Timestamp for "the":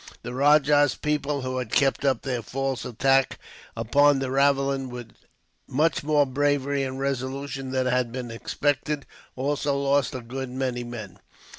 0.23-0.33, 4.17-4.31